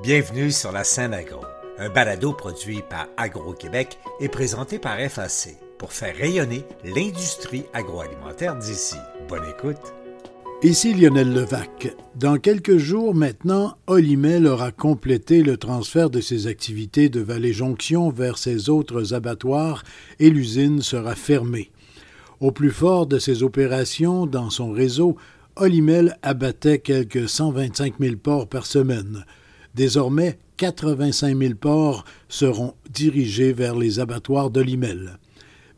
[0.00, 1.40] Bienvenue sur la scène agro,
[1.76, 8.94] un balado produit par Agro-Québec et présenté par FAC pour faire rayonner l'industrie agroalimentaire d'ici.
[9.28, 9.92] Bonne écoute.
[10.62, 11.96] Ici Lionel Levac.
[12.14, 18.38] Dans quelques jours maintenant, Olimel aura complété le transfert de ses activités de Vallée-Jonction vers
[18.38, 19.82] ses autres abattoirs
[20.20, 21.72] et l'usine sera fermée.
[22.38, 25.16] Au plus fort de ses opérations dans son réseau,
[25.56, 29.24] Olimel abattait quelques 125 000 porcs par semaine.
[29.74, 35.18] Désormais, 85 000 porcs seront dirigés vers les abattoirs de Limel.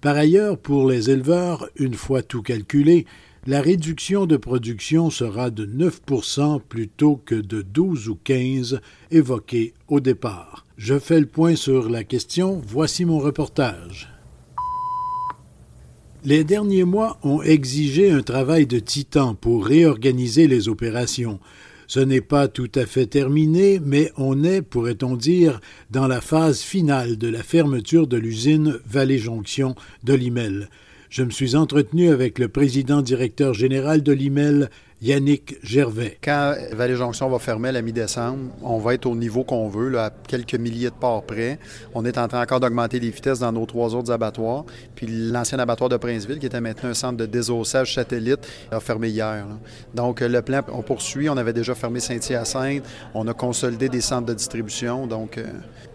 [0.01, 3.07] Par ailleurs, pour les éleveurs, une fois tout calculé,
[3.47, 10.01] la réduction de production sera de 9% plutôt que de 12 ou 15 évoqués au
[10.01, 10.67] départ.
[10.77, 14.11] Je fais le point sur la question, voici mon reportage.
[16.23, 21.41] Les derniers mois ont exigé un travail de titan pour réorganiser les opérations.
[21.91, 26.61] Ce n'est pas tout à fait terminé, mais on est, pourrait-on dire, dans la phase
[26.61, 30.69] finale de la fermeture de l'usine Vallée-Jonction de Limel.
[31.09, 34.71] Je me suis entretenu avec le président directeur général de Limel,
[35.03, 36.19] Yannick Gervais.
[36.23, 39.89] Quand Vallée Jonction va fermer à la mi-décembre, on va être au niveau qu'on veut,
[39.89, 41.59] là, à quelques milliers de parts près.
[41.95, 44.67] On est en train encore d'augmenter les vitesses dans nos trois autres abattoirs.
[44.95, 49.09] Puis l'ancien abattoir de Princeville, qui était maintenant un centre de désossage satellite, a fermé
[49.09, 49.47] hier.
[49.95, 51.31] Donc le plan, on poursuit.
[51.31, 52.85] On avait déjà fermé Saint-Hyacinthe.
[53.15, 55.07] On a consolidé des centres de distribution.
[55.07, 55.47] Donc euh,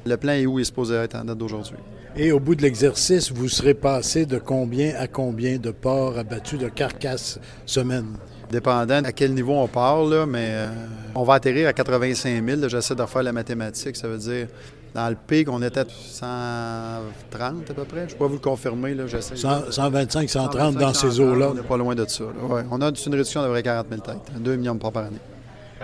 [0.08, 1.78] le plan est où il est supposé être en date d'aujourd'hui.
[2.18, 6.58] Et au bout de l'exercice, vous serez passé de combien à combien de porcs abattus
[6.58, 8.18] de carcasses semaine?
[8.52, 10.68] Dépendant à quel niveau on parle, mais euh,
[11.16, 12.70] on va atterrir à 85 000.
[12.70, 13.96] J'essaie de refaire la mathématique.
[13.96, 14.48] Ça veut dire,
[14.94, 18.02] dans le pic, on était à 130 à peu près.
[18.02, 18.94] Je ne peux pas vous le confirmer.
[18.94, 21.50] Là, 125, 130 dans ces eaux-là.
[21.52, 22.24] On n'est pas loin de ça.
[22.72, 25.20] On a une réduction d'à peu près 40 000 têtes, 2 millions de par année.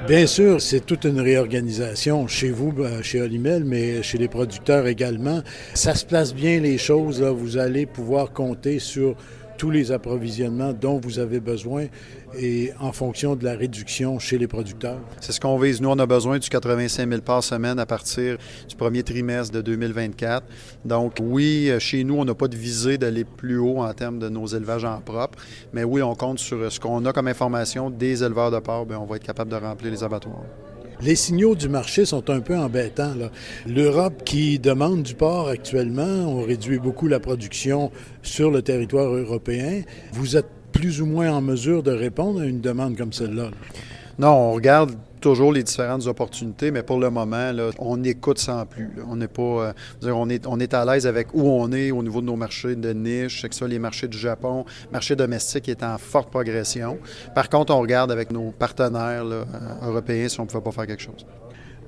[0.08, 4.88] Bien sûr, c'est toute une réorganisation chez vous, ben, chez Olimel, mais chez les producteurs
[4.88, 5.42] également.
[5.74, 7.22] Ça se place bien les choses.
[7.22, 7.32] Là.
[7.32, 9.16] Vous allez pouvoir compter sur
[9.62, 11.86] tous les approvisionnements dont vous avez besoin
[12.36, 14.98] et en fonction de la réduction chez les producteurs?
[15.20, 15.80] C'est ce qu'on vise.
[15.82, 19.62] Nous, on a besoin du 85 000 par semaine à partir du premier trimestre de
[19.62, 20.48] 2024.
[20.84, 24.30] Donc, oui, chez nous, on n'a pas de visée d'aller plus haut en termes de
[24.30, 25.38] nos élevages en propre,
[25.74, 28.88] mais oui, on compte sur ce qu'on a comme information des éleveurs de porc.
[28.88, 30.42] Bien, on va être capable de remplir les abattoirs.
[31.04, 33.14] Les signaux du marché sont un peu embêtants.
[33.66, 37.92] L'Europe qui demande du porc actuellement, on réduit beaucoup la production
[38.22, 39.82] sur le territoire européen.
[40.14, 43.50] Vous êtes plus ou moins en mesure de répondre à une demande comme celle-là?
[44.20, 48.90] Non, on regarde toujours les différentes opportunités, mais pour le moment, on écoute sans plus.
[49.08, 49.74] On n'est pas,
[50.04, 52.36] euh, on est, on est à l'aise avec où on est au niveau de nos
[52.36, 56.98] marchés de niche, que soit les marchés du Japon, marché domestique est en forte progression.
[57.36, 59.44] Par contre, on regarde avec nos partenaires euh,
[59.84, 61.26] européens si on ne pouvait pas faire quelque chose.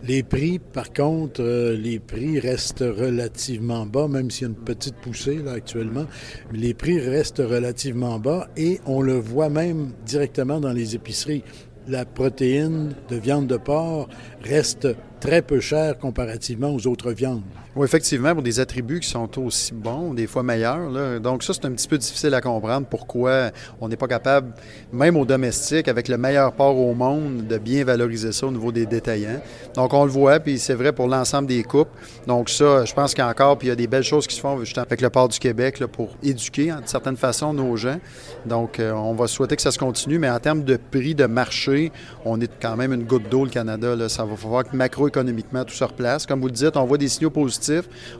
[0.05, 4.63] Les prix, par contre, euh, les prix restent relativement bas, même s'il y a une
[4.63, 6.05] petite poussée actuellement.
[6.51, 11.43] Les prix restent relativement bas et on le voit même directement dans les épiceries
[11.87, 14.07] la protéine de viande de porc
[14.43, 14.87] reste
[15.19, 17.43] très peu chère comparativement aux autres viandes.
[17.75, 21.19] Oui, effectivement, pour des attributs qui sont aussi bons, des fois meilleurs.
[21.19, 23.49] Donc ça, c'est un petit peu difficile à comprendre pourquoi
[23.81, 24.53] on n'est pas capable,
[24.91, 28.71] même au domestique, avec le meilleur porc au monde, de bien valoriser ça au niveau
[28.71, 29.41] des détaillants.
[29.73, 31.89] Donc on le voit, puis c'est vrai pour l'ensemble des coupes.
[32.27, 34.59] Donc ça, je pense qu'encore, puis il y a des belles choses qui se font
[34.59, 37.99] justement avec le port du Québec là, pour éduquer, de certaine façon, nos gens.
[38.45, 41.25] Donc euh, on va souhaiter que ça se continue, mais en termes de prix de
[41.25, 41.91] marché,
[42.23, 43.95] on est quand même une goutte d'eau, le Canada.
[43.95, 44.09] Là.
[44.09, 46.27] Ça va falloir que macroéconomiquement tout se replace.
[46.27, 47.62] Comme vous le dites, on voit des signaux positifs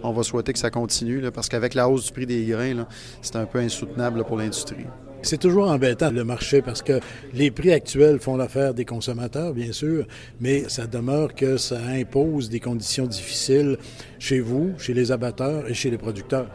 [0.04, 2.86] on va souhaiter que ça continue parce qu'avec la hausse du prix des grains,
[3.22, 4.86] c'est un peu insoutenable pour l'industrie.
[5.22, 7.00] C'est toujours embêtant le marché parce que
[7.34, 10.06] les prix actuels font l'affaire des consommateurs, bien sûr,
[10.42, 13.78] mais ça demeure que ça impose des conditions difficiles
[14.20, 16.48] chez vous, chez les abatteurs et chez les producteurs.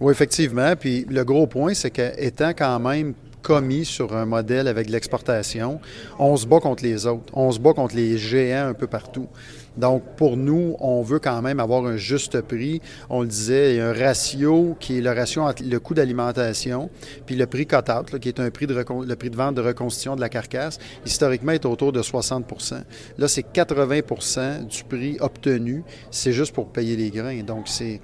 [0.00, 0.74] Oui, effectivement.
[0.78, 5.80] Puis le gros point, c'est qu'étant quand même commis sur un modèle avec l'exportation,
[6.18, 7.32] on se bat contre les autres.
[7.32, 9.28] On se bat contre les géants un peu partout.
[9.76, 12.80] Donc, pour nous, on veut quand même avoir un juste prix.
[13.10, 15.94] On le disait, il y a un ratio qui est le ratio entre le coût
[15.94, 16.90] d'alimentation
[17.26, 20.16] puis le prix cut-out, qui est un prix de le prix de vente de reconstitution
[20.16, 20.78] de la carcasse.
[21.04, 22.82] Historiquement, est autour de 60%
[23.18, 25.84] Là, c'est 80% du prix obtenu.
[26.10, 27.42] C'est juste pour payer les grains.
[27.42, 28.00] Donc, c'est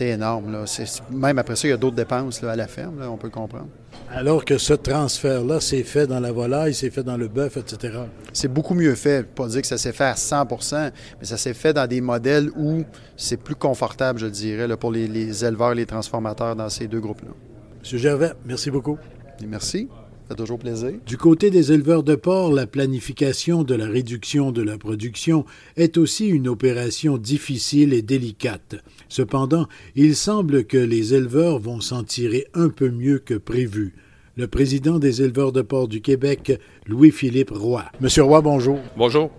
[0.00, 0.64] énorme.
[1.10, 3.68] Même après ça, il y a d'autres dépenses à la ferme, on peut comprendre.
[4.12, 8.00] Alors que ce transfert-là, c'est fait dans la volaille, c'est fait dans le bœuf, etc.
[8.32, 9.24] C'est beaucoup mieux fait.
[9.24, 10.90] Pas dire que ça s'est fait à 100%
[11.20, 12.82] mais ça s'est fait dans des modèles où
[13.16, 17.30] c'est plus confortable, je dirais, pour les, éleveurs et les transformateurs dans ces deux groupes-là.
[17.30, 17.98] M.
[17.98, 18.98] Gervais, merci beaucoup.
[19.46, 19.88] merci.
[20.30, 20.92] Fait toujours plaisir?
[21.06, 25.44] Du côté des éleveurs de porc, la planification de la réduction de la production
[25.76, 28.76] est aussi une opération difficile et délicate.
[29.08, 29.66] Cependant,
[29.96, 33.94] il semble que les éleveurs vont s'en tirer un peu mieux que prévu.
[34.36, 37.84] Le président des éleveurs de porc du Québec, Louis-Philippe Roy.
[38.00, 38.78] Monsieur Roy, bonjour.
[38.96, 39.30] Bonjour.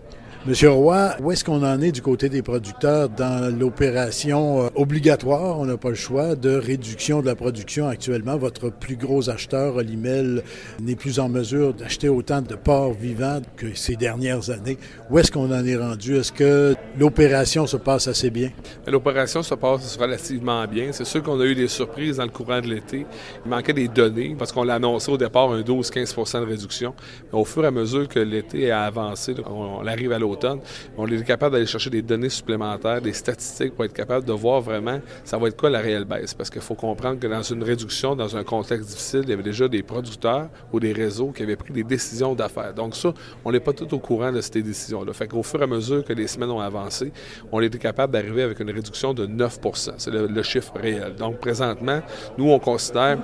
[0.47, 5.59] Monsieur Roy, où est-ce qu'on en est du côté des producteurs dans l'opération euh, obligatoire,
[5.59, 8.37] on n'a pas le choix, de réduction de la production actuellement?
[8.37, 10.41] Votre plus gros acheteur, Olimel,
[10.81, 14.79] n'est plus en mesure d'acheter autant de porcs vivants que ces dernières années.
[15.11, 16.17] Où est-ce qu'on en est rendu?
[16.17, 18.49] Est-ce que l'opération se passe assez bien?
[18.87, 20.87] L'opération se passe relativement bien.
[20.91, 23.05] C'est sûr qu'on a eu des surprises dans le courant de l'été.
[23.45, 26.95] Il manquait des données parce qu'on l'a annoncé au départ un 12-15% de réduction.
[27.31, 30.30] Mais au fur et à mesure que l'été a avancé, on arrive à l'automne
[30.97, 34.61] on est capable d'aller chercher des données supplémentaires, des statistiques pour être capable de voir
[34.61, 36.33] vraiment ça va être quoi la réelle baisse.
[36.33, 39.43] Parce qu'il faut comprendre que dans une réduction, dans un contexte difficile, il y avait
[39.43, 42.73] déjà des producteurs ou des réseaux qui avaient pris des décisions d'affaires.
[42.73, 43.13] Donc ça,
[43.45, 45.13] on n'est pas tout au courant de ces décisions-là.
[45.13, 47.11] Fait qu'au fur et à mesure que les semaines ont avancé,
[47.51, 51.15] on était capable d'arriver avec une réduction de 9% C'est le chiffre réel.
[51.15, 52.01] Donc présentement,
[52.37, 53.19] nous, on considère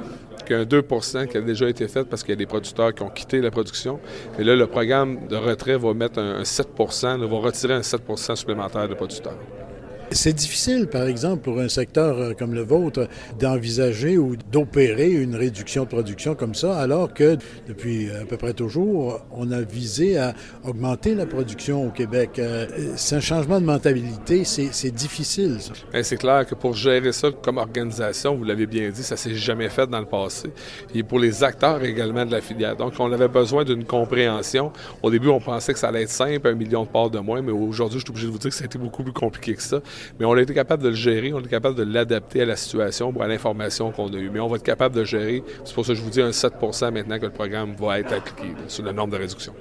[0.45, 3.09] qu'un 2% qui a déjà été fait parce qu'il y a des producteurs qui ont
[3.09, 3.99] quitté la production.
[4.39, 6.69] Et là, le programme de retrait va mettre un, 7
[7.05, 9.66] va retirer un 7% supplémentaire de producteurs.
[10.11, 13.07] C'est difficile, par exemple, pour un secteur euh, comme le vôtre,
[13.39, 17.37] d'envisager ou d'opérer une réduction de production comme ça, alors que
[17.67, 20.33] depuis à peu près toujours, on a visé à
[20.63, 22.39] augmenter la production au Québec.
[22.39, 25.57] Euh, c'est un changement de mentalité, c'est difficile.
[25.91, 29.35] Ben, c'est clair que pour gérer ça comme organisation, vous l'avez bien dit, ça s'est
[29.35, 30.49] jamais fait dans le passé.
[30.95, 32.75] Et pour les acteurs également de la filière.
[32.75, 34.71] Donc, on avait besoin d'une compréhension.
[35.03, 37.41] Au début, on pensait que ça allait être simple, un million de parts de moins,
[37.41, 39.53] mais aujourd'hui, je suis obligé de vous dire que ça a été beaucoup plus compliqué
[39.53, 39.81] que ça.
[40.19, 42.55] Mais on a été capable de le gérer, on est capable de l'adapter à la
[42.55, 44.29] situation à l'information qu'on a eue.
[44.29, 45.43] Mais on va être capable de gérer.
[45.63, 48.13] C'est pour ça que je vous dis un 7% maintenant que le programme va être
[48.13, 49.53] appliqué sur la norme de réduction.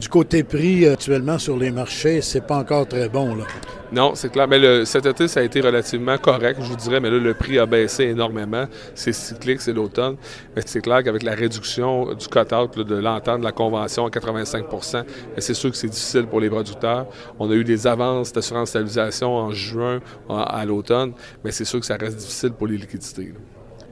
[0.00, 3.34] Du côté prix, actuellement sur les marchés, c'est pas encore très bon.
[3.34, 3.44] Là.
[3.92, 4.48] Non, c'est clair.
[4.48, 6.98] Mais le, cet été, ça a été relativement correct, je vous dirais.
[6.98, 8.64] Mais là, le prix a baissé énormément.
[8.94, 10.16] C'est cyclique, c'est l'automne.
[10.56, 15.04] Mais c'est clair qu'avec la réduction du cut-out de l'entente de la convention à 85%
[15.38, 17.06] c'est sûr que c'est difficile pour les producteurs.
[17.38, 21.12] On a eu des avances d'assurance stabilisation en juin, à, l'automne.
[21.44, 23.34] Mais c'est sûr que ça reste difficile pour les liquidités.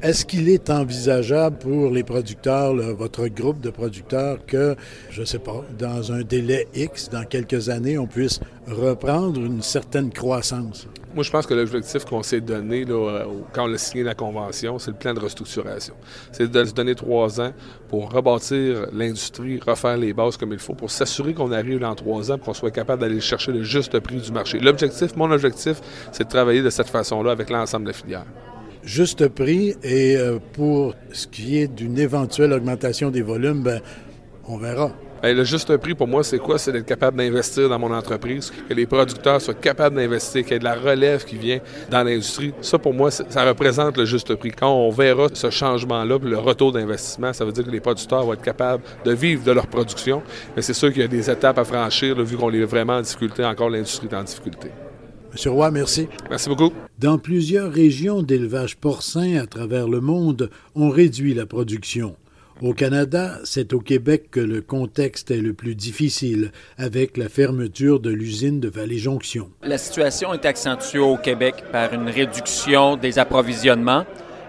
[0.02, 4.75] Est-ce qu'il est envisageable pour les producteurs, votre groupe de producteurs, que,
[5.11, 9.61] je ne sais pas, dans un délai X, dans quelques années, on puisse reprendre une
[9.61, 10.87] certaine croissance?
[11.14, 14.79] Moi, je pense que l'objectif qu'on s'est donné là, quand on a signé la convention,
[14.79, 15.93] c'est le plan de restructuration.
[16.32, 17.52] C'est de se donner trois ans
[17.88, 22.32] pour rebâtir l'industrie, refaire les bases comme il faut, pour s'assurer qu'on arrive dans trois
[22.32, 24.61] ans, qu'on soit capable d'aller chercher le juste prix du marché.
[24.61, 28.25] L'objectif, mon objectif, c'est de travailler de cette façon-là avec l'ensemble de la filière
[28.82, 33.81] juste prix et euh, pour ce qui est d'une éventuelle augmentation des volumes, ben,
[34.47, 34.91] on verra.
[35.23, 36.59] le juste prix pour moi, c'est quoi?
[36.59, 40.56] C'est d'être capable d'investir dans mon entreprise, que les producteurs soient capables d'investir, qu'il y
[40.56, 41.61] ait de la relève qui vient
[41.91, 42.53] dans l'industrie.
[42.61, 44.50] Ça, pour moi, ça représente le juste prix.
[44.50, 48.33] Quand on verra ce changement-là, le retour d'investissement, ça veut dire que les producteurs vont
[48.33, 50.23] être capables de vivre de leur production.
[50.56, 53.03] Mais c'est sûr qu'il y a des étapes à franchir, vu qu'on est vraiment en
[53.03, 54.71] difficulté, encore l'industrie est en difficulté.
[55.32, 56.09] Monsieur Roy, merci.
[56.29, 56.73] Merci beaucoup.
[56.99, 62.17] Dans plusieurs régions d'élevage porcin à travers le monde, on réduit la production.
[62.62, 68.00] Au Canada, c'est au Québec que le contexte est le plus difficile, avec la fermeture
[68.00, 69.49] de l'usine de Vallée-Jonction.
[69.62, 74.05] La situation est accentuée au Québec par une réduction des approvisionnements.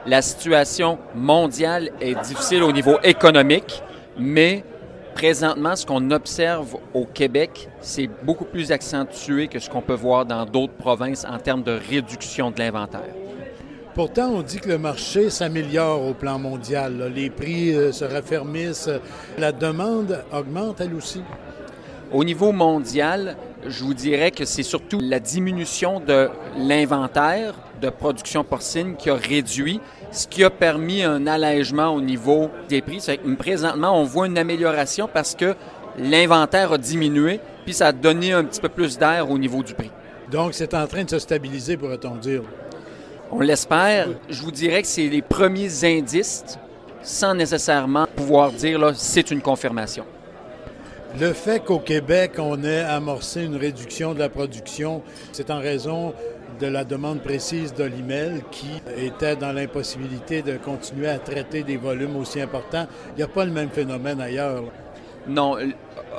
[0.05, 3.81] La situation mondiale est difficile au niveau économique,
[4.19, 4.65] mais
[5.13, 10.25] Présentement, ce qu'on observe au Québec, c'est beaucoup plus accentué que ce qu'on peut voir
[10.25, 13.13] dans d'autres provinces en termes de réduction de l'inventaire.
[13.93, 17.11] Pourtant, on dit que le marché s'améliore au plan mondial.
[17.13, 18.89] Les prix euh, se raffermissent.
[19.37, 21.21] La demande augmente elle aussi.
[22.13, 23.35] Au niveau mondial,
[23.67, 29.15] je vous dirais que c'est surtout la diminution de l'inventaire de production porcine qui a
[29.15, 33.03] réduit ce qui a permis un allègement au niveau des prix.
[33.37, 35.55] présentement, on voit une amélioration parce que
[35.97, 39.73] l'inventaire a diminué, puis ça a donné un petit peu plus d'air au niveau du
[39.73, 39.91] prix.
[40.29, 42.43] Donc, c'est en train de se stabiliser, pourrait-on dire?
[43.31, 44.07] On l'espère.
[44.29, 46.43] Je vous dirais que c'est les premiers indices,
[47.01, 50.05] sans nécessairement pouvoir dire là, c'est une confirmation.
[51.19, 55.01] Le fait qu'au Québec, on ait amorcé une réduction de la production,
[55.33, 56.13] c'est en raison
[56.61, 62.15] de la demande précise d'Olimel qui était dans l'impossibilité de continuer à traiter des volumes
[62.15, 62.85] aussi importants.
[63.09, 64.65] Il n'y a pas le même phénomène ailleurs.
[65.27, 65.57] Non,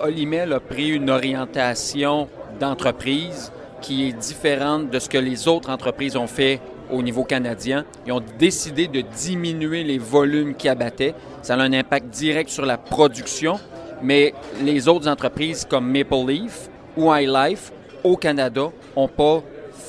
[0.02, 6.16] Olimel a pris une orientation d'entreprise qui est différente de ce que les autres entreprises
[6.16, 7.84] ont fait au niveau canadien.
[8.04, 11.14] Ils ont décidé de diminuer les volumes qu'ils abattaient.
[11.42, 13.61] Ça a un impact direct sur la production,
[14.02, 17.72] mais les autres entreprises comme Maple Leaf ou iLife
[18.02, 19.42] au Canada n'ont pas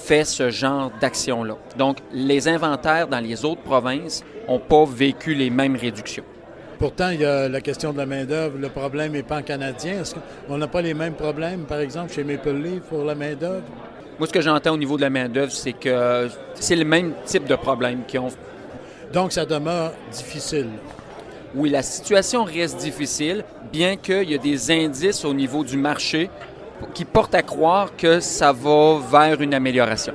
[0.03, 1.55] fait ce genre d'action-là.
[1.77, 6.25] Donc, les inventaires dans les autres provinces n'ont pas vécu les mêmes réductions.
[6.77, 8.57] Pourtant, il y a la question de la main-d'œuvre.
[8.59, 10.01] Le problème n'est pas canadien.
[10.01, 10.15] Est-ce
[10.47, 13.63] qu'on n'a pas les mêmes problèmes, par exemple, chez Maple Leaf pour la main-d'œuvre?
[14.19, 17.45] Moi, ce que j'entends au niveau de la main-d'œuvre, c'est que c'est le même type
[17.45, 18.27] de problème qu'ils ont.
[19.13, 20.67] Donc, ça demeure difficile.
[21.55, 26.29] Oui, la situation reste difficile, bien qu'il y ait des indices au niveau du marché
[26.93, 30.13] qui portent à croire que ça va vers une amélioration.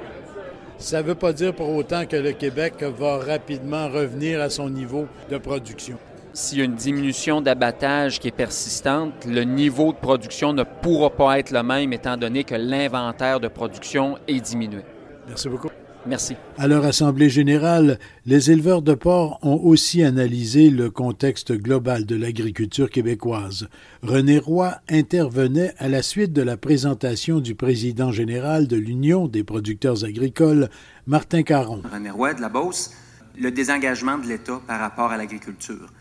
[0.78, 4.70] Ça ne veut pas dire pour autant que le Québec va rapidement revenir à son
[4.70, 5.98] niveau de production.
[6.32, 11.10] S'il y a une diminution d'abattage qui est persistante, le niveau de production ne pourra
[11.10, 14.82] pas être le même étant donné que l'inventaire de production est diminué.
[15.26, 15.67] Merci beaucoup.
[16.08, 16.36] Merci.
[16.56, 22.16] À leur Assemblée générale, les éleveurs de porc ont aussi analysé le contexte global de
[22.16, 23.68] l'agriculture québécoise.
[24.02, 29.44] René Roy intervenait à la suite de la présentation du président général de l'Union des
[29.44, 30.70] producteurs agricoles,
[31.06, 31.82] Martin Caron.
[31.92, 32.92] René Roy de la Beauce,
[33.38, 35.92] le désengagement de l'État par rapport à l'agriculture.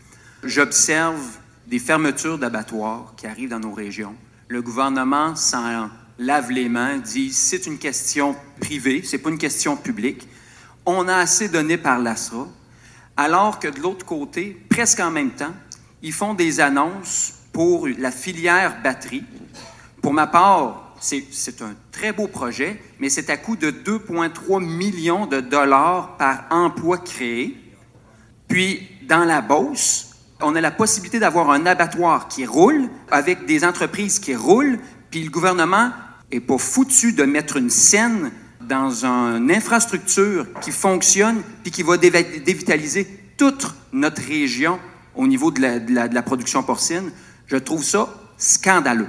[0.42, 1.20] J'observe
[1.66, 4.14] des fermetures d'abattoirs qui arrivent dans nos régions.
[4.48, 9.76] Le gouvernement s'en lave les mains, dit c'est une question privée, c'est pas une question
[9.76, 10.28] publique.
[10.84, 12.48] On a assez donné par l'ASRA,
[13.16, 15.54] alors que de l'autre côté, presque en même temps,
[16.02, 19.24] ils font des annonces pour la filière batterie.
[20.02, 25.26] Pour ma part, c'est un très beau projet, mais c'est à coût de 2,3 millions
[25.26, 27.56] de dollars par emploi créé.
[28.48, 33.64] Puis, dans la Beauce, on a la possibilité d'avoir un abattoir qui roule avec des
[33.64, 34.78] entreprises qui roulent,
[35.10, 35.90] puis le gouvernement
[36.30, 38.30] est pas foutu de mettre une scène
[38.60, 43.06] dans une infrastructure qui fonctionne puis qui va dévitaliser
[43.36, 44.78] toute notre région
[45.14, 47.10] au niveau de la, de la production porcine.
[47.46, 49.08] Je trouve ça scandaleux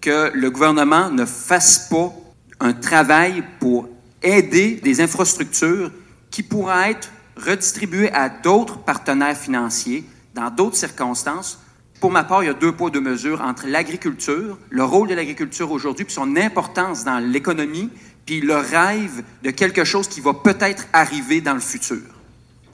[0.00, 2.12] que le gouvernement ne fasse pas
[2.60, 3.88] un travail pour
[4.22, 5.90] aider des infrastructures
[6.30, 11.60] qui pourraient être redistribuées à d'autres partenaires financiers dans d'autres circonstances.
[12.00, 15.14] Pour ma part, il y a deux poids, deux mesures entre l'agriculture, le rôle de
[15.14, 17.90] l'agriculture aujourd'hui, puis son importance dans l'économie,
[18.24, 22.02] puis le rêve de quelque chose qui va peut-être arriver dans le futur.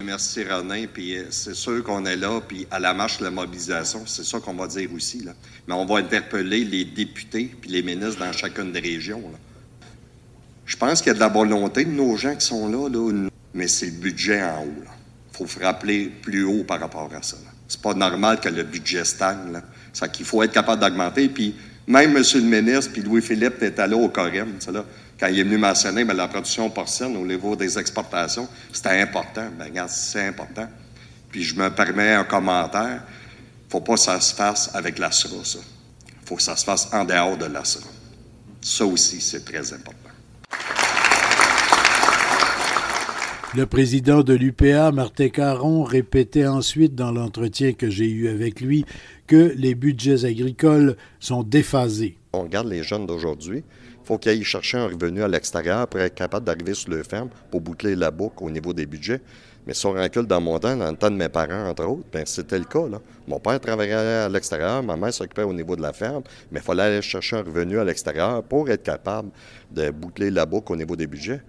[0.03, 3.31] Merci René, puis euh, c'est sûr qu'on est là, puis à la marche de la
[3.31, 5.25] mobilisation, c'est ça qu'on va dire aussi.
[5.67, 9.23] Mais on va interpeller les députés puis les ministres dans chacune des régions.
[10.67, 13.29] Je pense qu'il y a de la volonté de nos gens qui sont là, là
[13.55, 14.85] mais c'est le budget en haut.
[15.35, 17.37] Faut frapper plus haut par rapport à ça.
[17.67, 19.61] C'est pas normal que le budget stagne.
[19.93, 21.29] C'est qu'il faut être capable d'augmenter.
[21.29, 22.23] Puis même M.
[22.35, 24.85] le ministre, puis Louis-Philippe était là au Corem, là,
[25.19, 29.49] quand il est venu mentionner ben, la production porcine au niveau des exportations, c'était important.
[29.59, 30.69] Ben, regarde, c'est important.
[31.31, 33.03] Puis je me permets un commentaire.
[33.69, 35.29] faut pas que ça se fasse avec la ça.
[36.25, 37.63] faut que ça se fasse en dehors de la
[38.61, 40.14] Ça aussi, c'est très important.
[43.57, 48.85] Le président de l'UPA, Martin Caron, répétait ensuite dans l'entretien que j'ai eu avec lui
[49.29, 52.19] que les budgets agricoles sont déphasés.
[52.33, 53.59] On regarde les jeunes d'aujourd'hui.
[53.59, 57.05] Il faut qu'ils aillent chercher un revenu à l'extérieur pour être capable d'arriver sur le
[57.05, 59.21] ferme pour boucler la boucle au niveau des budgets.
[59.69, 62.09] Mais si on recule dans mon temps, dans le temps de mes parents, entre autres,
[62.13, 62.81] ben c'était le cas.
[63.29, 66.63] Mon père travaillait à l'extérieur, ma mère s'occupait au niveau de la ferme, mais il
[66.65, 69.31] fallait aller chercher un revenu à l'extérieur pour être capable
[69.71, 71.41] de boucler la boucle au niveau des budgets.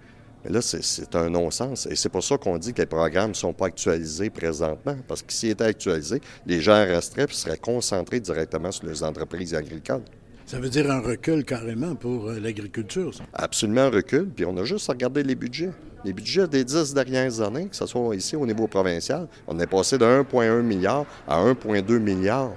[0.46, 1.86] Mais là, c'est un non-sens.
[1.90, 4.96] Et c'est pour ça qu'on dit que les programmes ne sont pas actualisés présentement.
[5.08, 9.54] Parce que s'ils étaient actualisés, les gens resteraient et seraient concentrés directement sur les entreprises
[9.54, 10.04] agricoles.
[10.44, 14.28] Ça veut dire un recul carrément pour euh, l'agriculture, Absolument un recul.
[14.28, 15.72] Puis on a juste à regarder les budgets.
[16.04, 19.66] Les budgets des dix dernières années, que ce soit ici au niveau provincial, on est
[19.66, 22.52] passé de 1,1 milliard à 1,2 milliard.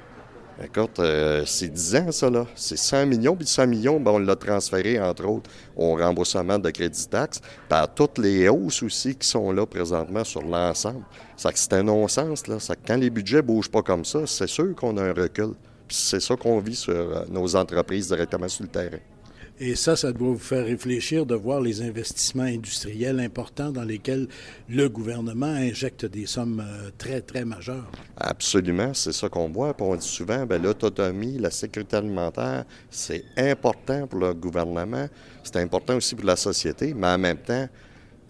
[0.62, 2.46] Écoute, euh, c'est 10 ans, ça, là.
[2.54, 6.70] C'est 100 millions, puis 100 millions, ben, on l'a transféré, entre autres, au remboursement de
[6.70, 7.40] crédit taxe,
[7.70, 11.06] par toutes les hausses aussi qui sont là présentement sur l'ensemble.
[11.38, 12.60] Ça c'est un non-sens, là.
[12.60, 15.54] Ça quand les budgets bougent pas comme ça, c'est sûr qu'on a un recul.
[15.88, 19.00] C'est ça qu'on vit sur euh, nos entreprises directement sur le terrain.
[19.62, 24.28] Et ça, ça doit vous faire réfléchir de voir les investissements industriels importants dans lesquels
[24.70, 27.92] le gouvernement injecte des sommes euh, très, très majeures.
[28.16, 29.76] Absolument, c'est ça qu'on voit.
[29.80, 35.08] on dit souvent, ben, l'autonomie, la sécurité alimentaire, c'est important pour le gouvernement,
[35.44, 37.68] c'est important aussi pour la société, mais en même temps,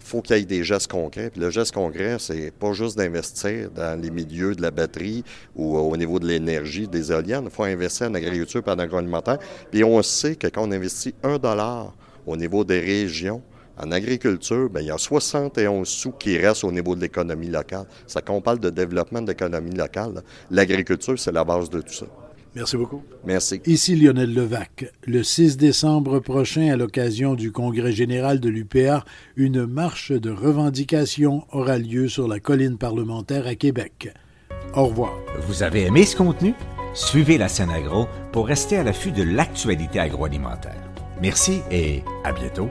[0.00, 1.30] faut qu'il y ait des gestes concrets.
[1.30, 5.76] Puis le geste concret, c'est pas juste d'investir dans les milieux de la batterie ou
[5.76, 7.44] au niveau de l'énergie, des éoliennes.
[7.44, 9.38] Il faut investir en agriculture et en agroalimentaire.
[9.70, 11.94] Puis on sait que quand on investit un dollar
[12.26, 13.42] au niveau des régions
[13.82, 17.86] En agriculture, bien, il y a 71 sous qui restent au niveau de l'économie locale.
[18.06, 22.06] Ça qu'on parle de développement de l'économie locale, l'agriculture, c'est la base de tout ça.
[22.54, 23.02] Merci beaucoup.
[23.24, 23.60] Merci.
[23.66, 24.92] Ici Lionel Levac.
[25.06, 29.04] Le 6 décembre prochain, à l'occasion du Congrès général de l'UPA,
[29.36, 34.12] une marche de revendication aura lieu sur la colline parlementaire à Québec.
[34.74, 35.14] Au revoir.
[35.46, 36.54] Vous avez aimé ce contenu?
[36.94, 40.90] Suivez la scène agro pour rester à l'affût de l'actualité agroalimentaire.
[41.22, 42.68] Merci et à bientôt.